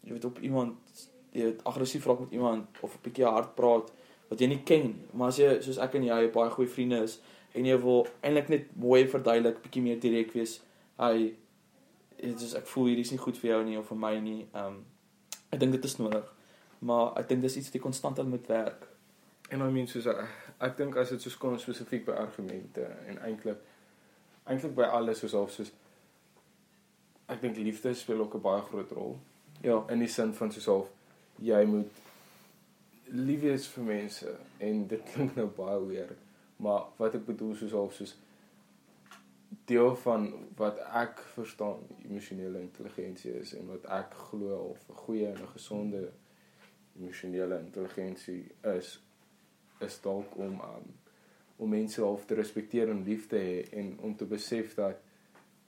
jy 0.00 0.14
weet 0.16 0.24
op 0.24 0.38
iemand 0.40 1.02
jy 1.36 1.50
weet 1.50 1.64
aggressief 1.68 2.06
raak 2.08 2.20
met 2.24 2.32
iemand 2.32 2.80
of 2.80 2.94
'n 2.94 3.02
bietjie 3.02 3.24
hard 3.24 3.54
praat 3.54 3.92
wat 4.28 4.40
jy 4.40 4.46
nie 4.46 4.62
ken. 4.64 4.94
Maar 5.12 5.28
as 5.28 5.38
jy 5.38 5.60
soos 5.60 5.78
ek 5.78 5.94
en 5.94 6.04
jy 6.04 6.30
baie 6.30 6.50
goeie 6.50 6.68
vriende 6.68 7.02
is 7.02 7.20
en 7.52 7.66
jy 7.66 7.76
wil 7.82 8.06
eintlik 8.22 8.48
net 8.48 8.66
mooi 8.78 9.06
verduidelik 9.08 9.62
bietjie 9.62 9.82
meer 9.82 10.00
direk 10.00 10.32
wees 10.32 10.60
hy 11.00 11.32
dit 12.20 12.42
is 12.46 12.54
ek 12.58 12.68
voel 12.70 12.90
hierdie 12.90 13.06
is 13.08 13.12
nie 13.14 13.22
goed 13.22 13.38
vir 13.40 13.50
jou 13.50 13.60
nie 13.64 13.78
of 13.80 13.88
vir 13.90 14.00
my 14.04 14.12
nie 14.20 14.40
ehm 14.52 14.66
um, 14.66 14.78
ek 15.50 15.58
dink 15.58 15.72
dit 15.74 15.84
is 15.84 15.96
nodig 15.98 16.26
maar 16.80 17.16
ek 17.20 17.28
dink 17.28 17.44
dis 17.44 17.56
iets 17.56 17.68
wat 17.70 17.78
jy 17.78 17.82
konstant 17.84 18.18
aan 18.18 18.28
moet 18.32 18.46
werk. 18.46 18.86
En 19.50 19.64
I 19.64 19.70
mean 19.72 19.88
soos 19.90 20.06
ek, 20.10 20.22
ek 20.58 20.76
dink 20.78 20.96
as 21.00 21.12
dit 21.14 21.22
soos 21.22 21.36
kom 21.40 21.58
spesifiek 21.58 22.06
by 22.06 22.16
argumente 22.20 22.86
en 23.10 23.20
eintlik 23.26 23.60
eintlik 24.44 24.74
by 24.74 24.88
alles 24.88 25.20
soos 25.22 25.36
half 25.36 25.52
soos 25.54 25.72
ek 27.30 27.42
dink 27.42 27.58
liefde 27.60 27.92
speel 27.94 28.24
ook 28.24 28.34
'n 28.34 28.46
baie 28.46 28.62
groot 28.62 28.90
rol. 28.90 29.18
Ja. 29.62 29.84
In 29.88 29.98
die 29.98 30.08
sin 30.08 30.32
van 30.34 30.52
soos 30.52 30.66
half 30.66 30.88
jy 31.40 31.64
moet 31.64 32.00
lief 33.04 33.40
wees 33.40 33.66
vir 33.66 33.84
mense 33.84 34.34
en 34.58 34.86
dit 34.86 35.12
klink 35.12 35.36
nou 35.36 35.46
baie 35.46 35.86
weer 35.86 36.16
maar 36.56 36.90
wat 36.96 37.14
ek 37.14 37.24
bedoel 37.26 37.54
soos 37.58 37.72
half 37.72 37.94
soos 37.96 38.16
deel 39.70 39.96
van 40.04 40.28
wat 40.56 40.78
ek 41.02 41.22
verstaan 41.34 41.80
emosionele 42.04 42.60
intelligensie 42.60 43.32
is 43.40 43.54
en 43.58 43.70
wat 43.72 43.86
ek 44.00 44.14
glo 44.28 44.58
of 44.74 44.84
'n 44.88 45.00
goeie 45.04 45.26
en 45.26 45.42
'n 45.42 45.54
gesonde 45.54 46.10
emosionele 47.00 47.58
intelligensie 47.64 48.44
is 48.76 48.98
is 49.80 50.00
dalk 50.04 50.36
om 50.36 50.60
um, 50.60 50.88
om 51.60 51.68
mense 51.68 52.00
half 52.00 52.24
te 52.26 52.34
respekteer 52.34 52.88
en 52.88 53.02
lief 53.04 53.26
te 53.28 53.40
hê 53.40 53.56
en 53.80 53.92
om 54.06 54.14
te 54.16 54.28
besef 54.28 54.74
dat 54.78 55.00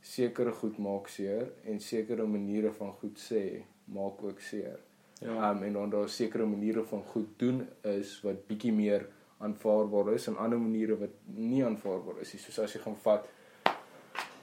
sekere 0.03 0.53
goed 0.53 0.79
maak 0.83 1.09
seer 1.13 1.51
en 1.69 1.81
sekere 1.81 2.27
maniere 2.27 2.73
van 2.79 2.93
goed 3.01 3.21
sê 3.21 3.43
maak 3.85 4.23
ook 4.23 4.41
seer. 4.41 4.79
ja 5.21 5.51
Um 5.51 5.63
en 5.63 5.73
dan 5.73 5.91
daar 5.91 6.09
sekere 6.09 6.47
maniere 6.47 6.85
van 6.85 7.03
goed 7.03 7.39
doen 7.39 7.69
is 7.83 8.21
wat 8.23 8.47
bietjie 8.47 8.73
meer 8.73 9.07
aanvaarbaar 9.39 10.13
is 10.15 10.27
en 10.27 10.37
ander 10.37 10.59
maniere 10.59 10.97
wat 10.99 11.15
nie 11.25 11.65
aanvaarbaar 11.65 12.21
is 12.21 12.33
nie. 12.33 12.43
Soos 12.43 12.59
as 12.59 12.75
jy 12.75 12.81
gaan 12.83 12.99
vat 13.07 13.29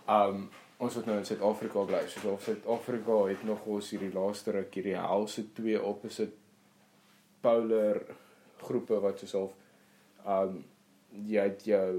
um 0.07 0.49
ons 0.79 0.95
wat 0.95 1.05
nou 1.09 1.17
in 1.19 1.25
Suid-Afrika 1.27 1.81
bly, 1.83 2.05
soos 2.07 2.25
of 2.31 2.43
Suid-Afrika 2.43 3.15
het 3.27 3.41
nog 3.43 3.65
ons 3.67 3.89
hierdie 3.91 4.13
laaste 4.15 4.53
ruk 4.55 4.77
hierdie 4.77 4.95
helse 4.95 5.43
twee 5.57 5.81
opposite 5.83 6.38
polar 7.41 8.01
groepe 8.61 8.99
wat 8.99 9.19
soos 9.19 9.35
half 9.37 9.55
um 10.37 10.63
jy 11.09 11.45
het 11.49 11.65
jou 11.65 11.89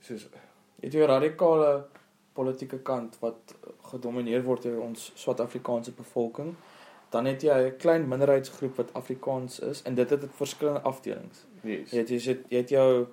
soos 0.00 0.28
het 0.82 0.92
jy 0.92 1.02
'n 1.02 1.12
radikale 1.12 1.70
politieke 2.32 2.78
kant 2.78 3.18
wat 3.20 3.54
gedomeineer 3.90 4.42
word 4.44 4.62
deur 4.62 4.80
ons 4.80 5.12
Suid-Afrikaanse 5.14 5.92
bevolking 5.92 6.54
dan 7.10 7.24
het 7.24 7.42
jy 7.42 7.58
'n 7.66 7.76
klein 7.76 8.08
minderheidsgroep 8.08 8.76
wat 8.76 8.92
Afrikaans 8.92 9.60
is 9.60 9.82
en 9.82 9.94
dit 9.94 10.10
het 10.10 10.20
dit 10.20 10.34
verskillende 10.34 10.80
afdelings 10.80 11.46
yes. 11.62 11.90
jy 11.90 11.98
het 11.98 12.08
jy 12.08 12.20
het, 12.20 12.44
jy 12.48 12.58
het 12.58 12.68
jou 12.68 13.06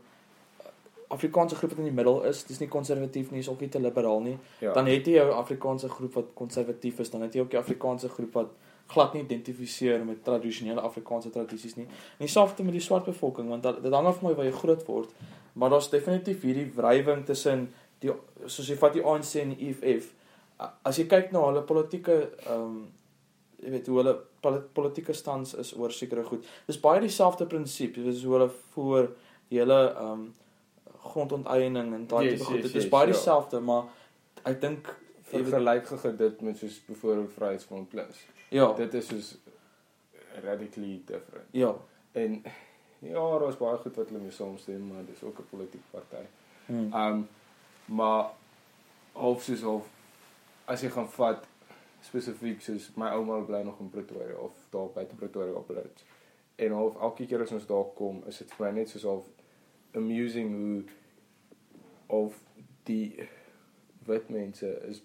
Afrikaanse 1.14 1.56
groep 1.56 1.70
wat 1.72 1.80
in 1.80 1.90
die 1.92 1.96
middel 1.96 2.24
is, 2.30 2.44
dis 2.48 2.60
nie 2.60 2.70
konservatief 2.72 3.32
nie, 3.32 3.40
is 3.40 3.50
ook 3.50 3.60
nie 3.62 3.70
te 3.70 3.80
liberaal 3.82 4.22
nie. 4.26 4.38
Ja. 4.64 4.74
Dan 4.74 4.90
het 4.90 5.06
jy 5.06 5.20
jou 5.20 5.30
Afrikaanse 5.36 5.90
groep 5.90 6.14
wat 6.14 6.32
konservatief 6.34 7.00
is, 7.00 7.12
dan 7.14 7.22
het 7.26 7.34
jy 7.34 7.44
ook 7.44 7.52
die 7.54 7.60
Afrikaanse 7.60 8.10
groep 8.10 8.34
wat 8.40 8.56
glad 8.94 9.14
nie 9.14 9.24
identifiseer 9.24 10.06
met 10.06 10.24
tradisionele 10.24 10.82
Afrikaanse 10.82 11.30
tradisies 11.34 11.76
nie. 11.76 11.86
En 12.18 12.26
dieselfde 12.26 12.64
met 12.64 12.74
die 12.78 12.82
swart 12.86 13.06
bevolking 13.10 13.50
want 13.50 13.64
dat, 13.64 13.82
dit 13.84 13.94
hang 13.94 14.08
af 14.08 14.20
van 14.22 14.36
waar 14.36 14.46
jy 14.46 14.52
groot 14.52 14.86
word, 14.88 15.10
maar 15.54 15.70
daar's 15.70 15.90
definitief 15.90 16.42
hierdie 16.42 16.70
wrywing 16.76 17.26
tussen 17.26 17.68
die 18.04 18.12
soos 18.46 18.68
jy 18.70 18.76
vat 18.82 18.94
die 18.98 19.04
ANC 19.06 19.36
en 19.42 19.54
die 19.56 19.70
EFF. 19.72 20.12
As 20.86 20.98
jy 21.00 21.06
kyk 21.12 21.32
na 21.32 21.42
hulle 21.50 21.62
politieke 21.68 22.18
ehm 22.48 22.62
um, 22.68 22.84
jy 23.64 23.72
weet 23.72 23.86
hoe 23.88 23.98
hulle 24.02 24.14
poli- 24.44 24.66
politieke 24.76 25.14
stans 25.16 25.54
is 25.56 25.70
oor 25.80 25.92
sekere 25.96 26.24
goed. 26.28 26.44
Dis 26.68 26.80
baie 26.84 27.00
dieselfde 27.00 27.46
prinsip, 27.48 27.96
dis 27.96 28.24
hoe 28.28 28.34
hulle 28.38 28.50
voor 28.74 29.08
die 29.50 29.60
hele 29.62 29.78
ehm 29.94 30.12
um, 30.12 30.26
grondonteiening 31.04 31.94
en 31.94 32.06
daai 32.08 32.26
Yes, 32.26 32.34
tipe 32.40 32.46
goed. 32.46 32.56
yes, 32.56 32.66
Dit 32.68 32.76
is 32.76 32.84
yes, 32.84 32.92
baie 32.92 33.08
ja. 33.08 33.12
dieselfde, 33.14 33.60
maar 33.60 33.84
ek 34.48 34.62
dink 34.62 34.92
vergelyk 35.34 35.88
gege 35.90 36.12
dit 36.20 36.42
met 36.42 36.58
soos 36.60 36.78
byvoorbeeld 36.88 37.32
Vryheidsfront 37.38 37.90
Plus. 37.90 38.22
Ja, 38.54 38.74
Dit 38.74 38.94
is 38.94 39.08
soos 39.08 39.38
radically 40.44 41.02
different. 41.06 41.48
ja. 41.52 41.76
En 42.12 42.44
ja, 43.00 43.40
daar's 43.40 43.58
baie 43.58 43.78
goed 43.78 43.96
wat 43.96 44.08
hulle 44.10 44.22
mee 44.22 44.32
saamstem, 44.32 44.88
maar 44.88 45.06
dis 45.06 45.24
ook 45.24 45.40
'n 45.40 45.48
politieke 45.50 45.86
party. 45.92 46.26
Hmm. 46.66 46.94
Um 46.94 47.28
maar 47.86 48.30
half 49.14 49.44
soos 49.44 49.62
half 49.62 49.88
as 50.66 50.82
jy 50.82 50.90
gaan 50.90 51.10
vat 51.10 51.48
spesifiek 52.02 52.62
soos 52.62 52.92
my 52.96 53.10
ouma 53.10 53.40
bly 53.40 53.62
nog 53.64 53.80
in 53.80 53.90
Pretoria 53.90 54.36
of 54.36 54.52
daar 54.70 54.88
buite 54.94 55.16
Pretoria 55.16 55.54
op 55.54 55.70
Lords. 55.70 56.04
En 56.56 56.72
half 56.72 56.96
elke 57.02 57.26
keer 57.26 57.42
as 57.42 57.52
ons 57.52 57.66
daar 57.66 57.84
kom, 57.96 58.24
is 58.28 58.38
dit 58.38 58.54
vir 58.54 58.66
my 58.66 58.72
net 58.80 58.90
soos 58.90 59.04
half 59.04 59.26
amusing 59.94 60.54
hoe 60.56 60.84
of 62.08 62.40
die 62.84 63.30
wit 64.06 64.30
mense 64.30 64.80
is 64.88 65.04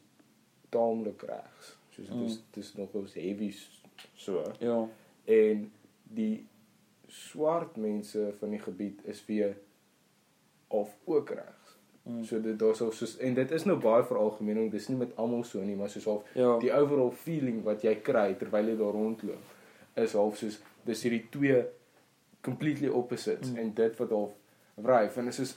taamlik 0.68 1.22
regs. 1.22 1.77
Soos 1.98 2.06
dit 2.08 2.16
is 2.28 2.36
Mm. 2.38 2.60
is 2.60 2.74
nog 2.78 2.92
ons 2.94 3.14
heavy 3.14 3.50
so 4.14 4.42
Ja. 4.62 4.86
en 5.24 5.72
die 6.02 6.46
swart 7.08 7.76
mense 7.76 8.32
van 8.38 8.50
die 8.50 8.58
gebied 8.62 9.00
is 9.04 9.24
weer 9.26 9.56
of 10.68 10.96
ook 11.04 11.30
regs. 11.30 11.76
Mm. 12.02 12.24
So 12.24 12.40
dit 12.40 12.58
daar's 12.58 12.80
al 12.80 12.92
soos 12.92 13.16
en 13.18 13.34
dit 13.34 13.50
is 13.50 13.64
nou 13.64 13.76
baie 13.80 14.04
veralgemening, 14.04 14.70
dis 14.70 14.88
nie 14.88 14.96
met 14.98 15.16
almal 15.16 15.44
so 15.44 15.60
nie, 15.64 15.76
maar 15.76 15.88
soos 15.90 16.04
half 16.04 16.22
Ja. 16.34 16.58
die 16.58 16.72
overall 16.72 17.10
feeling 17.10 17.62
wat 17.64 17.82
jy 17.82 17.94
kry 18.02 18.34
terwyl 18.34 18.68
jy 18.68 18.76
daar 18.76 18.92
rondloop 18.92 19.42
is 19.96 20.12
half 20.12 20.36
soos 20.36 20.60
dis 20.84 21.02
hierdie 21.02 21.26
twee 21.30 21.64
completely 22.42 22.88
opposites 22.88 23.50
mm. 23.50 23.56
en 23.58 23.74
dit 23.74 23.96
wat 23.98 24.10
half 24.10 24.30
wryf 24.74 25.16
en 25.16 25.26
is 25.28 25.36
soos 25.36 25.56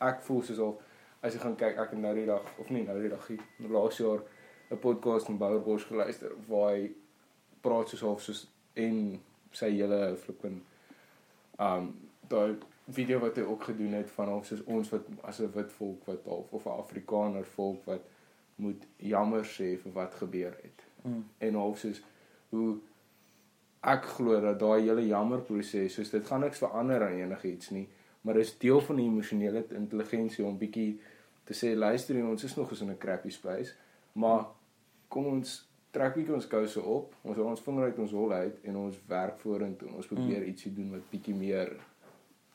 ek 0.00 0.22
voel 0.22 0.42
soos 0.42 0.58
half 0.58 0.74
as 1.20 1.34
jy 1.34 1.40
gaan 1.40 1.56
kyk 1.56 1.76
ek 1.78 1.90
het 1.90 1.98
nou 2.00 2.14
die 2.14 2.26
dag 2.26 2.42
of 2.58 2.70
nie 2.70 2.82
nou 2.86 2.96
die 3.02 3.10
dag 3.12 3.28
nie 3.28 3.68
laas 3.68 3.98
jaar 3.98 4.22
'n 4.70 4.78
podcast 4.78 5.26
van 5.26 5.38
Bouerbos 5.38 5.84
geluister 5.84 6.32
waar 6.46 6.72
hy 6.74 6.90
praat 7.60 7.88
soos 7.88 8.00
half 8.00 8.22
soos 8.22 8.48
en 8.74 9.20
sy 9.50 9.70
hele 9.70 10.16
flippin 10.16 10.62
um 11.58 11.94
daai 12.28 12.56
video 12.88 13.18
wat 13.18 13.36
hy 13.36 13.42
ook 13.42 13.62
gedoen 13.64 13.92
het 13.92 14.10
van 14.10 14.28
half 14.28 14.46
soos 14.46 14.64
ons 14.64 14.88
wat 14.90 15.06
as 15.22 15.40
'n 15.40 15.52
wit 15.54 15.72
volk 15.72 16.04
wat 16.06 16.24
half 16.24 16.52
of 16.52 16.66
'n 16.66 16.78
Afrikaner 16.84 17.44
volk 17.44 17.84
wat 17.84 18.02
moet 18.56 18.86
jammer 18.96 19.44
sê 19.44 19.78
vir 19.82 19.92
wat 19.92 20.14
gebeur 20.14 20.56
het 20.62 20.86
Mm. 21.02 21.24
en 21.38 21.54
half 21.54 21.78
soos 21.78 22.02
hoe 22.48 22.78
ek 23.80 24.04
glo 24.04 24.40
dat 24.40 24.58
daai 24.58 24.82
hele 24.82 25.06
jammer 25.06 25.40
proses 25.40 25.94
soos 25.94 26.10
dit 26.10 26.26
gaan 26.26 26.40
niks 26.40 26.58
verander 26.58 27.02
aan 27.06 27.20
enigiets 27.20 27.70
nie 27.70 27.88
maar 28.20 28.34
dis 28.34 28.58
deel 28.58 28.80
van 28.80 28.96
die 28.96 29.06
emosionele 29.06 29.64
intelligensie 29.70 30.44
om 30.44 30.58
bietjie 30.58 31.00
te 31.44 31.54
sê 31.54 31.76
luister 31.76 32.14
hier, 32.14 32.26
ons 32.26 32.44
is 32.44 32.56
nog 32.56 32.70
eens 32.70 32.80
in 32.80 32.90
'n 32.90 32.98
crappy 32.98 33.30
space 33.30 33.74
maar 34.12 34.46
kom 35.08 35.26
ons 35.26 35.64
trek 35.92 36.14
bietjie 36.14 36.34
ons 36.34 36.46
kouse 36.46 36.80
op 36.82 37.14
ons 37.24 37.36
haal 37.36 37.46
ons 37.46 37.60
vinger 37.60 37.84
uit 37.84 37.98
ons 37.98 38.12
hol 38.12 38.32
uit 38.32 38.58
en 38.64 38.76
ons 38.76 38.96
werk 39.08 39.38
vorentoe 39.40 39.88
ons 39.96 40.06
probeer 40.06 40.40
Mm. 40.42 40.48
ietsie 40.52 40.74
doen 40.74 40.90
wat 40.90 41.10
bietjie 41.10 41.34
meer 41.34 41.76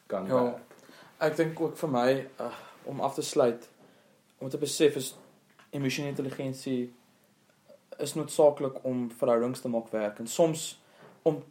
kan 0.07 0.27
Ja. 0.27 0.43
werk 0.43 0.61
Ek 1.19 1.35
dink 1.37 1.59
ook 1.61 1.77
vir 1.77 1.89
my 1.89 2.27
uh, 2.39 2.51
om 2.85 3.01
af 3.01 3.15
te 3.15 3.21
sluit 3.21 3.69
om 4.39 4.49
te 4.49 4.57
besef 4.57 4.95
is 4.95 5.15
emosionele 5.71 6.09
intelligensie 6.15 6.93
is 7.99 8.13
noodsaaklik 8.15 8.83
om 8.85 9.09
verhoudings 9.11 9.61
te 9.61 9.69
maak 9.69 9.91
werk 9.91 10.19
en 10.19 10.27
soms 10.27 10.79
om 11.23 11.43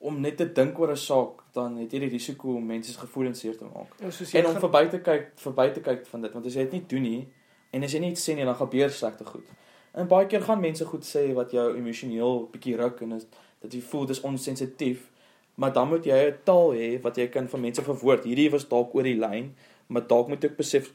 om 0.00 0.20
net 0.20 0.36
te 0.36 0.52
dink 0.52 0.78
oor 0.78 0.90
'n 0.90 0.96
saak 0.96 1.42
dan 1.54 1.76
het 1.76 1.92
jy 1.92 1.98
die 2.00 2.08
risiko 2.08 2.56
om 2.56 2.66
mense 2.66 2.92
se 2.92 2.98
gevoelens 2.98 3.40
seer 3.40 3.56
te 3.58 3.64
maak. 3.64 3.86
ja, 4.00 4.38
En 4.40 4.46
om 4.46 4.54
verby 4.60 4.88
te 4.90 4.98
kyk, 5.00 5.32
verby 5.36 5.70
te 5.72 5.80
kyk 5.80 6.06
van 6.06 6.20
dit, 6.22 6.32
want 6.32 6.46
as 6.46 6.54
jy 6.54 6.62
dit 6.62 6.72
nie 6.72 6.84
doen 6.88 7.02
nie 7.02 7.28
en 7.72 7.82
as 7.84 7.92
jy 7.92 8.00
nie 8.00 8.10
iets 8.10 8.28
sê 8.28 8.34
nie, 8.34 8.44
dan 8.44 8.54
gebeur 8.56 8.90
slegte 8.90 9.24
goed. 9.24 9.44
En 9.92 10.08
baie 10.08 10.26
keer 10.26 10.42
gaan 10.42 10.60
mense 10.60 10.84
goed 10.84 11.04
sê 11.04 11.32
wat 11.36 11.50
jou 11.52 11.66
emosioneel 11.76 12.48
bietjie 12.52 12.76
ruk 12.76 13.00
en 13.04 13.12
is, 13.12 13.26
dat 13.60 13.72
jy 13.74 13.80
voel 13.80 14.06
dis 14.06 14.20
onsensitief, 14.20 15.08
maar 15.54 15.72
dan 15.72 15.88
moet 15.88 16.04
jy 16.08 16.30
'n 16.30 16.38
taal 16.44 16.72
hê 16.72 17.00
wat 17.02 17.16
jy 17.16 17.26
kan 17.28 17.48
vir 17.48 17.60
mense 17.60 17.82
verwoord. 17.82 18.24
Hierdie 18.24 18.50
was 18.50 18.68
dalk 18.68 18.94
oor 18.94 19.02
die 19.02 19.18
lyn, 19.18 19.54
maar 19.86 20.06
dalk 20.06 20.28
moet 20.28 20.44
ek 20.44 20.56
besef 20.56 20.92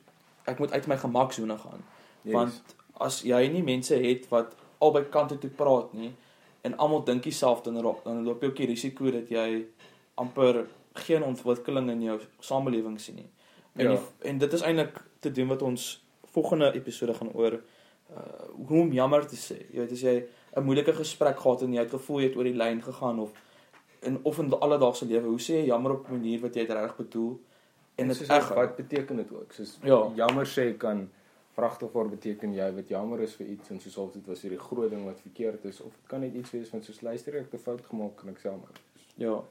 ek 0.48 0.60
moet 0.60 0.72
uit 0.72 0.88
my 0.88 0.98
gemaksone 0.98 1.58
gaan. 1.58 1.84
yes. 2.24 2.34
Want 2.34 2.75
as 3.00 3.22
jy 3.24 3.48
nie 3.48 3.63
mense 3.63 3.96
het 3.96 4.30
wat 4.30 4.56
albei 4.80 5.04
kante 5.10 5.38
toe 5.38 5.50
praat 5.50 5.94
nie 5.94 6.12
en 6.62 6.77
almal 6.77 7.04
dink 7.04 7.24
dieselfde 7.24 7.72
dan 7.74 7.96
dan 8.04 8.24
loop 8.25 8.42
jy 8.42 8.48
ook 8.48 8.56
die 8.56 8.66
risiko 8.68 9.12
dat 9.12 9.30
jy 9.30 9.66
amper 10.16 10.66
geen 10.94 11.24
ontwikkeling 11.24 11.89
in 11.89 12.01
jou 12.01 12.20
samelewing 12.39 13.00
sien 13.00 13.16
nie. 13.16 13.30
En 13.75 13.86
Ja. 13.86 13.89
die, 13.96 14.30
en 14.30 14.38
dit 14.38 14.54
is 14.54 14.62
eintlik 14.62 14.98
te 15.20 15.32
doen 15.32 15.48
wat 15.48 15.62
ons 15.62 16.04
volgende 16.25 16.74
episode 16.74 17.13
gaan 17.13 17.32
oor 17.34 17.62
uh 18.11 18.67
hoe 18.67 18.81
om 18.81 18.91
jammer 18.93 19.25
te 19.27 19.35
sê. 19.35 19.57
Jy 19.73 19.79
weet 19.79 19.91
as 19.91 20.01
jy 20.01 20.25
'n 20.57 20.63
moeilike 20.63 20.93
gesprek 20.93 21.39
gehad 21.39 21.61
en 21.61 21.73
jy 21.73 21.79
het 21.79 21.89
gevoel 21.89 22.19
jy 22.21 22.27
het 22.27 22.35
oor 22.37 22.43
die 22.43 22.53
lyn 22.55 22.81
gegaan 22.81 23.19
of 23.19 23.31
in 24.01 24.19
of 24.23 24.39
in 24.39 24.51
alledaagse 24.53 25.05
lewe, 25.05 25.27
hoe 25.27 25.39
sê 25.39 25.53
jy 25.61 25.65
jammer 25.65 25.91
op 25.91 26.07
'n 26.09 26.11
manier 26.13 26.39
wat 26.41 26.55
jy 26.55 26.65
dit 26.65 26.75
reg 26.77 26.95
bedoel 26.97 27.39
en 27.95 28.07
dit 28.07 28.17
reg 28.17 28.47
wat 28.53 28.75
beteken 28.75 29.15
dit 29.17 29.31
ook 29.33 29.51
soos 29.53 29.77
Ja. 29.83 30.11
jammer 30.15 30.45
sê 30.45 30.77
kan 30.77 31.09
vragtig 31.55 31.91
word 31.91 32.09
beteken 32.09 32.53
jy 32.53 32.71
wat 32.75 32.87
jammer 32.89 33.19
is 33.21 33.33
vir 33.35 33.47
iets 33.47 33.69
en 33.69 33.79
soos 33.79 34.13
dit 34.13 34.25
was 34.27 34.41
hierdie 34.41 34.59
groot 34.59 34.89
ding 34.89 35.05
wat 35.05 35.19
verkeerd 35.21 35.65
is 35.65 35.81
of 35.81 35.91
dit 35.91 36.07
kan 36.07 36.19
net 36.19 36.33
iets 36.33 36.51
wees 36.51 36.69
van 36.69 36.81
soos 36.83 37.01
luister 37.01 37.33
ek 37.35 37.51
het 37.51 37.53
'n 37.53 37.63
fout 37.63 37.81
gemaak 37.85 38.23
en 38.23 38.29
ek 38.29 38.37
sê 38.39 38.43
jammer 38.43 38.69
Ja. 39.17 39.41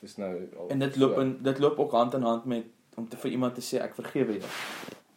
dis 0.00 0.16
nou 0.16 0.48
al 0.58 0.68
En 0.68 0.78
dit 0.78 0.96
loop 0.96 1.14
so. 1.14 1.20
in 1.20 1.38
dit 1.42 1.58
loop 1.58 1.78
ook 1.78 1.90
hand 1.92 2.14
in 2.14 2.22
hand 2.22 2.44
met 2.44 2.64
om 2.96 3.08
te 3.08 3.16
vir 3.16 3.30
iemand 3.30 3.54
te 3.54 3.60
sê 3.60 3.80
ek 3.82 3.94
vergewe 3.94 4.32
jou. 4.38 4.48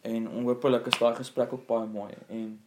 En 0.02 0.30
onhopelik 0.30 0.86
is 0.86 0.98
daai 1.00 1.16
gesprek 1.16 1.54
ook 1.54 1.66
baie 1.68 1.88
mooi. 1.88 2.12
En 2.30 2.62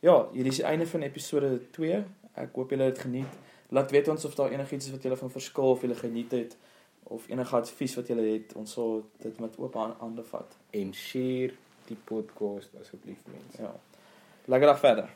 ja, 0.00 0.28
hierdie 0.32 0.50
is 0.52 0.56
die 0.56 0.64
einde 0.66 0.86
van 0.86 1.02
episode 1.02 1.60
2. 1.70 2.02
Ek 2.34 2.54
hoop 2.54 2.70
julle 2.70 2.82
het 2.90 2.98
geniet. 2.98 3.38
Laat 3.68 3.90
weet 3.90 4.08
ons 4.08 4.24
of 4.24 4.34
daar 4.34 4.50
enigiets 4.50 4.86
is 4.86 4.92
wat 4.92 5.02
julle 5.02 5.16
van 5.16 5.30
verskil 5.30 5.70
of 5.70 5.80
julle 5.80 5.94
geniet 5.94 6.30
het 6.32 6.56
of 7.02 7.28
enige 7.28 7.56
advies 7.56 7.94
wat 7.94 8.06
julle 8.06 8.22
het. 8.32 8.52
Ons 8.56 8.72
sal 8.72 9.02
dit 9.22 9.38
met 9.40 9.58
oop 9.58 9.74
han- 9.74 9.94
hande 9.98 10.22
vat. 10.24 10.56
en 10.70 10.94
share 10.94 11.52
die 11.86 11.96
podcast 12.04 12.70
asseblief 12.80 13.18
mense 13.26 13.62
Ja. 13.62 13.74
Lekker 14.44 14.66
dag 14.68 14.78
verder. 14.78 15.08